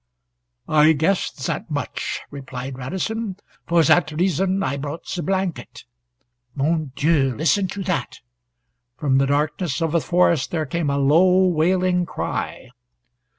"I 0.67 0.93
guessed 0.93 1.45
that 1.45 1.69
much," 1.69 2.21
replied 2.31 2.75
Radisson. 2.75 3.35
"For 3.67 3.83
that 3.83 4.11
reason 4.11 4.63
I 4.63 4.75
brought 4.77 5.05
the 5.05 5.21
blanket. 5.21 5.85
Mon 6.55 6.91
Dieu, 6.95 7.35
listen 7.37 7.67
to 7.67 7.83
that!" 7.83 8.19
From 8.97 9.19
the 9.19 9.27
darkness 9.27 9.79
of 9.79 9.91
the 9.91 10.01
forest 10.01 10.49
there 10.49 10.65
came 10.65 10.89
a 10.89 10.97
low 10.97 11.45
wailing 11.45 12.07
cry. 12.07 12.71